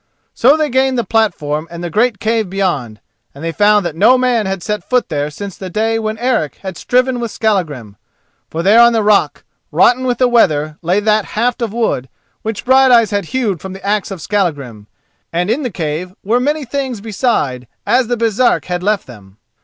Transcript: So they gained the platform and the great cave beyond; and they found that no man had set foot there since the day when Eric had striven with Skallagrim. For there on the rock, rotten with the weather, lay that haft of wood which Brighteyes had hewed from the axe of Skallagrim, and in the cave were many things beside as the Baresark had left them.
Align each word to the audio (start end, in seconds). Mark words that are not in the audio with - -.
So 0.33 0.57
they 0.57 0.69
gained 0.71 0.97
the 0.97 1.03
platform 1.03 1.67
and 1.69 1.83
the 1.83 1.91
great 1.91 2.17
cave 2.17 2.49
beyond; 2.49 2.99
and 3.35 3.43
they 3.43 3.51
found 3.51 3.85
that 3.85 3.95
no 3.95 4.17
man 4.17 4.47
had 4.47 4.63
set 4.63 4.83
foot 4.89 5.09
there 5.09 5.29
since 5.29 5.55
the 5.55 5.69
day 5.69 5.99
when 5.99 6.17
Eric 6.17 6.55
had 6.63 6.75
striven 6.75 7.19
with 7.19 7.29
Skallagrim. 7.29 7.97
For 8.49 8.63
there 8.63 8.81
on 8.81 8.93
the 8.93 9.03
rock, 9.03 9.43
rotten 9.71 10.05
with 10.05 10.17
the 10.17 10.27
weather, 10.27 10.79
lay 10.81 11.01
that 11.01 11.25
haft 11.37 11.61
of 11.61 11.71
wood 11.71 12.09
which 12.41 12.65
Brighteyes 12.65 13.11
had 13.11 13.25
hewed 13.25 13.61
from 13.61 13.73
the 13.73 13.85
axe 13.85 14.09
of 14.09 14.23
Skallagrim, 14.23 14.87
and 15.31 15.51
in 15.51 15.61
the 15.61 15.69
cave 15.69 16.15
were 16.23 16.39
many 16.39 16.65
things 16.65 16.99
beside 16.99 17.67
as 17.85 18.07
the 18.07 18.17
Baresark 18.17 18.65
had 18.65 18.81
left 18.81 19.05
them. 19.05 19.37